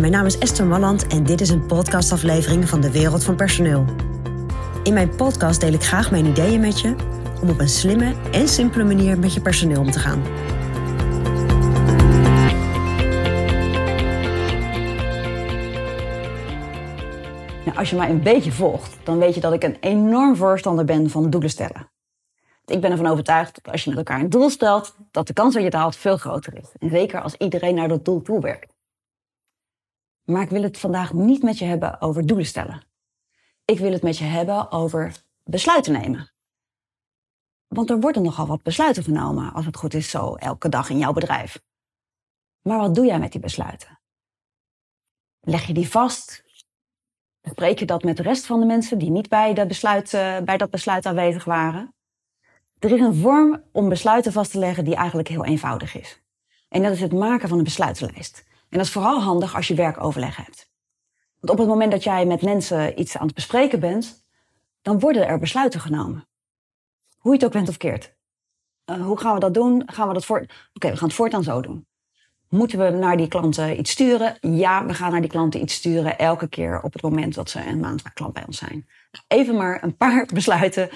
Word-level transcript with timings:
Mijn 0.00 0.12
naam 0.12 0.26
is 0.26 0.38
Esther 0.38 0.66
Malland 0.66 1.06
en 1.06 1.24
dit 1.24 1.40
is 1.40 1.48
een 1.48 1.66
podcastaflevering 1.66 2.68
van 2.68 2.80
de 2.80 2.90
Wereld 2.90 3.24
van 3.24 3.36
Personeel. 3.36 3.84
In 4.82 4.92
mijn 4.92 5.16
podcast 5.16 5.60
deel 5.60 5.72
ik 5.72 5.82
graag 5.82 6.10
mijn 6.10 6.26
ideeën 6.26 6.60
met 6.60 6.80
je 6.80 6.94
om 7.42 7.48
op 7.48 7.60
een 7.60 7.68
slimme 7.68 8.14
en 8.30 8.48
simpele 8.48 8.84
manier 8.84 9.18
met 9.18 9.34
je 9.34 9.40
personeel 9.40 9.80
om 9.80 9.90
te 9.90 9.98
gaan. 9.98 10.22
Nou, 17.64 17.78
als 17.78 17.90
je 17.90 17.96
mij 17.96 18.10
een 18.10 18.22
beetje 18.22 18.52
volgt, 18.52 18.96
dan 19.02 19.18
weet 19.18 19.34
je 19.34 19.40
dat 19.40 19.52
ik 19.52 19.62
een 19.62 19.76
enorm 19.80 20.36
voorstander 20.36 20.84
ben 20.84 21.10
van 21.10 21.30
doelen 21.30 21.50
stellen. 21.50 21.90
Ik 22.66 22.80
ben 22.80 22.90
ervan 22.90 23.06
overtuigd 23.06 23.54
dat 23.62 23.72
als 23.72 23.84
je 23.84 23.90
met 23.90 23.98
elkaar 23.98 24.20
een 24.20 24.30
doel 24.30 24.50
stelt, 24.50 24.94
dat 25.10 25.26
de 25.26 25.32
kans 25.32 25.52
dat 25.52 25.62
je 25.62 25.68
het 25.68 25.78
haalt 25.78 25.96
veel 25.96 26.16
groter 26.16 26.56
is. 26.56 26.72
En 26.78 26.90
zeker 26.90 27.20
als 27.20 27.34
iedereen 27.36 27.74
naar 27.74 27.88
dat 27.88 28.04
doel 28.04 28.22
toe 28.22 28.40
werkt. 28.40 28.71
Maar 30.24 30.42
ik 30.42 30.50
wil 30.50 30.62
het 30.62 30.78
vandaag 30.78 31.12
niet 31.12 31.42
met 31.42 31.58
je 31.58 31.64
hebben 31.64 32.00
over 32.00 32.26
doelen 32.26 32.46
stellen. 32.46 32.82
Ik 33.64 33.78
wil 33.78 33.92
het 33.92 34.02
met 34.02 34.18
je 34.18 34.24
hebben 34.24 34.70
over 34.70 35.24
besluiten 35.44 35.92
nemen. 35.92 36.32
Want 37.68 37.90
er 37.90 38.00
worden 38.00 38.22
nogal 38.22 38.46
wat 38.46 38.62
besluiten 38.62 39.02
genomen, 39.02 39.52
als 39.52 39.66
het 39.66 39.76
goed 39.76 39.94
is 39.94 40.10
zo, 40.10 40.34
elke 40.34 40.68
dag 40.68 40.90
in 40.90 40.98
jouw 40.98 41.12
bedrijf. 41.12 41.62
Maar 42.62 42.78
wat 42.78 42.94
doe 42.94 43.06
jij 43.06 43.18
met 43.18 43.32
die 43.32 43.40
besluiten? 43.40 44.00
Leg 45.40 45.66
je 45.66 45.72
die 45.72 45.88
vast? 45.88 46.44
Spreek 47.42 47.78
je 47.78 47.84
dat 47.84 48.02
met 48.02 48.16
de 48.16 48.22
rest 48.22 48.46
van 48.46 48.60
de 48.60 48.66
mensen 48.66 48.98
die 48.98 49.10
niet 49.10 49.28
bij, 49.28 49.66
besluit, 49.66 50.12
uh, 50.12 50.38
bij 50.38 50.56
dat 50.56 50.70
besluit 50.70 51.06
aanwezig 51.06 51.44
waren? 51.44 51.94
Er 52.78 52.92
is 52.92 53.00
een 53.00 53.14
vorm 53.14 53.64
om 53.72 53.88
besluiten 53.88 54.32
vast 54.32 54.50
te 54.50 54.58
leggen 54.58 54.84
die 54.84 54.94
eigenlijk 54.94 55.28
heel 55.28 55.44
eenvoudig 55.44 55.94
is. 55.94 56.22
En 56.68 56.82
dat 56.82 56.92
is 56.92 57.00
het 57.00 57.12
maken 57.12 57.48
van 57.48 57.58
een 57.58 57.64
besluitenlijst. 57.64 58.44
En 58.72 58.78
dat 58.78 58.86
is 58.86 58.92
vooral 58.92 59.20
handig 59.20 59.54
als 59.54 59.68
je 59.68 59.74
werkoverleg 59.74 60.36
hebt. 60.36 60.70
Want 61.40 61.52
op 61.52 61.58
het 61.58 61.68
moment 61.68 61.92
dat 61.92 62.04
jij 62.04 62.26
met 62.26 62.42
mensen 62.42 63.00
iets 63.00 63.16
aan 63.16 63.26
het 63.26 63.34
bespreken 63.34 63.80
bent, 63.80 64.24
dan 64.82 64.98
worden 64.98 65.26
er 65.26 65.38
besluiten 65.38 65.80
genomen. 65.80 66.26
Hoe 67.18 67.32
je 67.32 67.38
het 67.38 67.46
ook 67.46 67.52
bent 67.52 67.68
of 67.68 67.76
keert. 67.76 68.14
Uh, 68.86 69.04
hoe 69.04 69.18
gaan 69.18 69.34
we 69.34 69.40
dat 69.40 69.54
doen? 69.54 69.82
Gaan 69.86 70.08
we 70.08 70.14
dat 70.14 70.24
voor... 70.24 70.46
Oké, 70.74 70.90
we 70.90 70.96
gaan 70.96 71.08
het 71.08 71.16
voortaan 71.16 71.42
zo 71.42 71.60
doen. 71.60 71.86
Moeten 72.48 72.78
we 72.78 72.90
naar 72.90 73.16
die 73.16 73.28
klanten 73.28 73.78
iets 73.78 73.90
sturen? 73.90 74.36
Ja, 74.40 74.86
we 74.86 74.94
gaan 74.94 75.10
naar 75.10 75.20
die 75.20 75.30
klanten 75.30 75.60
iets 75.62 75.74
sturen 75.74 76.18
elke 76.18 76.48
keer 76.48 76.82
op 76.82 76.92
het 76.92 77.02
moment 77.02 77.34
dat 77.34 77.50
ze 77.50 77.66
een 77.66 77.80
maand 77.80 78.12
klant 78.12 78.32
bij 78.32 78.46
ons 78.46 78.58
zijn. 78.58 78.88
Even 79.28 79.56
maar 79.56 79.82
een 79.82 79.96
paar 79.96 80.26
besluiten, 80.34 80.90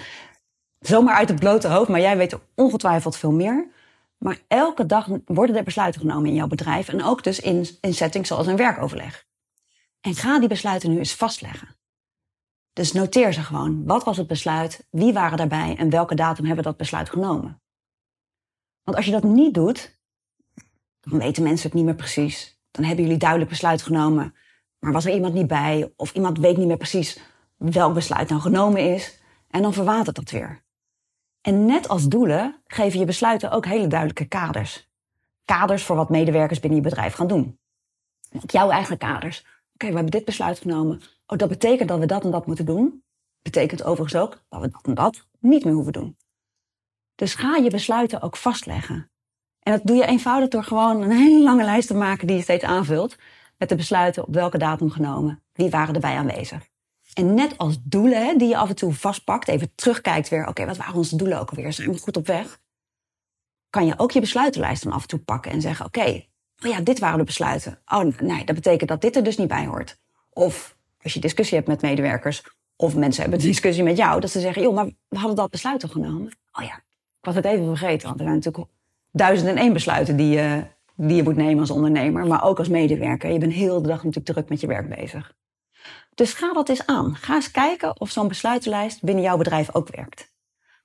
zomaar 0.81 1.15
uit 1.15 1.29
het 1.29 1.41
blote 1.41 1.69
hoofd, 1.69 1.89
maar 1.89 2.01
jij 2.01 2.17
weet 2.17 2.39
ongetwijfeld 2.55 3.17
veel 3.17 3.33
meer. 3.33 3.69
Maar 4.19 4.41
elke 4.49 4.87
dag 4.87 5.09
worden 5.25 5.57
er 5.57 5.65
besluiten 5.65 6.01
genomen 6.01 6.29
in 6.29 6.35
jouw 6.35 6.47
bedrijf 6.47 6.89
en 6.89 7.05
ook 7.05 7.23
dus 7.23 7.41
in, 7.41 7.69
in 7.81 7.95
settings 7.95 8.29
zoals 8.29 8.47
een 8.47 8.57
werkoverleg. 8.57 9.27
En 10.01 10.15
ga 10.15 10.39
die 10.39 10.49
besluiten 10.49 10.91
nu 10.91 10.99
eens 10.99 11.15
vastleggen. 11.15 11.77
Dus 12.73 12.93
noteer 12.93 13.33
ze 13.33 13.43
gewoon. 13.43 13.85
Wat 13.85 14.05
was 14.05 14.17
het 14.17 14.27
besluit? 14.27 14.87
Wie 14.91 15.13
waren 15.13 15.39
daarbij? 15.39 15.77
En 15.77 15.91
welke 15.91 16.15
datum 16.15 16.45
hebben 16.45 16.65
dat 16.65 16.77
besluit 16.77 17.11
genomen? 17.11 17.61
Want 18.83 18.97
als 18.97 19.07
je 19.07 19.13
dat 19.13 19.23
niet 19.25 19.55
doet, 19.55 19.99
dan 21.01 21.19
weten 21.19 21.43
mensen 21.43 21.67
het 21.67 21.75
niet 21.75 21.85
meer 21.85 21.95
precies. 21.95 22.61
Dan 22.71 22.85
hebben 22.85 23.05
jullie 23.05 23.19
duidelijk 23.19 23.51
besluit 23.51 23.83
genomen, 23.83 24.35
maar 24.79 24.93
was 24.93 25.05
er 25.05 25.15
iemand 25.15 25.35
niet 25.35 25.47
bij? 25.47 25.93
Of 25.97 26.13
iemand 26.15 26.39
weet 26.39 26.57
niet 26.57 26.67
meer 26.67 26.77
precies 26.77 27.21
welk 27.57 27.95
besluit 27.95 28.29
nou 28.29 28.41
genomen 28.41 28.95
is. 28.95 29.21
En 29.51 29.63
dan 29.63 29.73
verwatert 29.73 30.17
dat 30.17 30.31
weer. 30.31 30.65
En 31.47 31.67
net 31.67 31.89
als 31.89 32.09
doelen 32.09 32.63
geven 32.67 32.99
je 32.99 33.05
besluiten 33.05 33.51
ook 33.51 33.67
hele 33.67 33.87
duidelijke 33.87 34.25
kaders. 34.25 34.89
Kaders 35.45 35.83
voor 35.85 35.97
wat 35.97 36.11
medewerkers 36.11 36.61
binnen 36.61 36.79
je 36.79 36.89
bedrijf 36.89 37.15
gaan 37.15 37.27
doen. 37.27 37.59
Jouw 38.47 38.71
eigen 38.71 38.99
kaders. 38.99 39.39
Oké, 39.75 39.87
we 39.87 39.95
hebben 39.95 40.11
dit 40.11 40.25
besluit 40.25 40.59
genomen. 40.59 41.01
Oh, 41.27 41.39
dat 41.39 41.49
betekent 41.49 41.89
dat 41.89 41.99
we 41.99 42.07
dat 42.07 42.25
en 42.25 42.31
dat 42.31 42.47
moeten 42.47 42.65
doen. 42.65 43.03
Betekent 43.43 43.83
overigens 43.83 44.23
ook 44.23 44.45
dat 44.49 44.61
we 44.61 44.69
dat 44.69 44.83
en 44.83 44.95
dat 44.95 45.27
niet 45.39 45.65
meer 45.65 45.75
hoeven 45.75 45.93
doen. 45.93 46.17
Dus 47.15 47.35
ga 47.35 47.57
je 47.57 47.71
besluiten 47.71 48.23
ook 48.23 48.37
vastleggen. 48.37 49.11
En 49.61 49.73
dat 49.73 49.87
doe 49.87 49.97
je 49.97 50.07
eenvoudig 50.07 50.49
door 50.49 50.65
gewoon 50.65 51.03
een 51.03 51.11
hele 51.11 51.43
lange 51.43 51.65
lijst 51.65 51.89
te 51.89 51.95
maken 51.95 52.27
die 52.27 52.37
je 52.37 52.43
steeds 52.43 52.65
aanvult. 52.65 53.17
Met 53.59 53.69
de 53.69 53.77
besluiten 53.77 54.27
op 54.27 54.35
welke 54.35 54.59
datum 54.59 54.91
genomen. 54.91 55.43
Wie 55.53 55.71
waren 55.71 55.95
erbij 55.95 56.17
aanwezig. 56.17 56.69
En 57.17 57.35
net 57.35 57.59
als 57.59 57.79
doelen 57.83 58.27
hè, 58.27 58.37
die 58.37 58.49
je 58.49 58.57
af 58.57 58.69
en 58.69 58.75
toe 58.75 58.95
vastpakt, 58.95 59.49
even 59.49 59.75
terugkijkt 59.75 60.29
weer, 60.29 60.47
oké, 60.47 60.67
wat 60.67 60.77
waren 60.77 60.95
onze 60.95 61.17
doelen 61.17 61.41
ook 61.41 61.51
alweer? 61.51 61.73
Zijn 61.73 61.91
we 61.91 61.99
goed 61.99 62.17
op 62.17 62.27
weg? 62.27 62.61
Kan 63.71 63.87
je 63.87 63.99
ook 63.99 64.11
je 64.11 64.21
besluitenlijst 64.21 64.83
dan 64.83 64.93
af 64.93 65.03
en 65.03 65.09
toe 65.09 65.19
pakken 65.19 65.53
en 65.53 65.61
zeggen, 65.61 65.87
oké, 65.87 66.25
oh 66.65 66.71
ja, 66.71 66.81
dit 66.81 66.99
waren 66.99 67.19
de 67.19 67.25
besluiten. 67.25 67.79
Oh 67.87 68.19
nee, 68.21 68.45
dat 68.45 68.55
betekent 68.55 68.89
dat 68.89 69.01
dit 69.01 69.17
er 69.17 69.25
dus 69.25 69.37
niet 69.37 69.49
bij 69.49 69.67
hoort. 69.67 69.99
Of 70.31 70.77
als 71.03 71.13
je 71.13 71.21
discussie 71.21 71.57
hebt 71.57 71.69
met 71.69 71.83
medewerkers, 71.83 72.43
of 72.77 72.97
mensen 72.97 73.23
hebben 73.23 73.41
een 73.41 73.47
discussie 73.47 73.85
met 73.85 73.97
jou, 73.97 74.21
dat 74.21 74.31
ze 74.31 74.41
zeggen, 74.41 74.63
joh, 74.63 74.75
maar 74.75 74.91
we 75.09 75.19
hadden 75.19 75.37
dat 75.37 75.51
besluit 75.51 75.83
al 75.83 75.89
genomen. 75.89 76.37
Oh 76.53 76.65
ja, 76.65 76.77
ik 76.77 77.21
was 77.21 77.35
het 77.35 77.45
even 77.45 77.67
vergeten, 77.67 78.07
want 78.07 78.21
er 78.21 78.27
zijn 78.27 78.37
natuurlijk 78.37 78.69
duizend 79.11 79.49
en 79.49 79.57
één 79.57 79.73
besluiten 79.73 80.17
die 80.17 80.31
je, 80.31 80.65
die 80.95 81.17
je 81.17 81.23
moet 81.23 81.37
nemen 81.37 81.61
als 81.61 81.71
ondernemer, 81.71 82.27
maar 82.27 82.45
ook 82.45 82.59
als 82.59 82.69
medewerker. 82.69 83.31
Je 83.31 83.39
bent 83.39 83.53
heel 83.53 83.83
de 83.83 83.89
dag 83.89 83.97
natuurlijk 83.97 84.27
druk 84.27 84.49
met 84.49 84.61
je 84.61 84.67
werk 84.67 84.89
bezig. 84.89 85.35
Dus 86.17 86.33
ga 86.33 86.53
dat 86.53 86.69
eens 86.69 86.87
aan. 86.87 87.17
Ga 87.17 87.35
eens 87.35 87.51
kijken 87.51 88.01
of 88.01 88.11
zo'n 88.11 88.29
besluitenlijst 88.29 89.03
binnen 89.03 89.25
jouw 89.25 89.37
bedrijf 89.37 89.75
ook 89.75 89.89
werkt. 89.97 90.35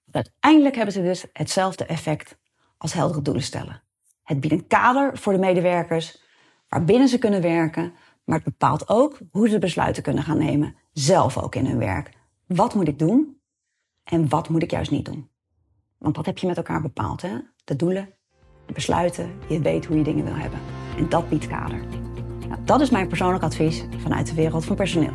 Want 0.04 0.16
uiteindelijk 0.26 0.76
hebben 0.76 0.94
ze 0.94 1.02
dus 1.02 1.26
hetzelfde 1.34 1.86
effect 1.86 2.38
als 2.78 2.94
heldere 2.94 3.22
doelen 3.22 3.44
stellen. 3.44 3.84
Het 4.24 4.40
biedt 4.40 4.54
een 4.54 4.68
kader 4.68 5.18
voor 5.18 5.34
de 5.34 5.40
medewerkers 5.40 6.22
waarbinnen 6.68 7.08
ze 7.08 7.18
kunnen 7.18 7.42
werken, 7.42 7.94
maar 8.24 8.36
het 8.36 8.46
bepaalt 8.46 8.90
ook 8.90 9.20
hoe 9.32 9.50
ze 9.50 9.60
besluiten 9.60 10.04
kunnen 10.04 10.24
gaan 10.24 10.38
nemen, 10.38 10.76
zelf 10.92 11.38
ook 11.38 11.56
in 11.56 11.66
hun 11.66 11.78
werk. 11.78 12.12
Wat 12.48 12.76
moet 12.76 12.88
ik 12.88 13.00
doen 13.00 13.42
en 14.04 14.30
wat 14.30 14.50
moet 14.50 14.64
ik 14.64 14.72
juist 14.72 14.92
niet 14.92 15.06
doen? 15.06 15.30
Want 15.98 16.16
dat 16.16 16.26
heb 16.26 16.38
je 16.38 16.48
met 16.48 16.58
elkaar 16.58 16.82
bepaald, 16.82 17.22
hè? 17.22 17.38
De 17.64 17.76
doelen, 17.76 18.14
de 18.66 18.74
besluiten, 18.74 19.40
je 19.50 19.62
weet 19.62 19.86
hoe 19.86 19.98
je 19.98 20.04
dingen 20.04 20.26
wil 20.26 20.36
hebben. 20.36 20.60
En 20.98 21.10
dat 21.10 21.30
biedt 21.30 21.48
kader. 21.48 22.01
Nou, 22.52 22.64
dat 22.66 22.82
is 22.82 22.90
mijn 22.90 23.08
persoonlijk 23.08 23.44
advies 23.44 23.84
vanuit 23.98 24.28
de 24.28 24.34
wereld 24.34 24.66
van 24.66 24.76
personeel. 24.76 25.14